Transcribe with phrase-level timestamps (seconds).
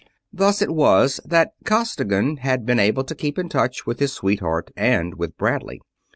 [0.33, 4.71] Thus it was that Costigan had been able to keep in touch with his sweetheart
[4.75, 5.79] and with Bradley.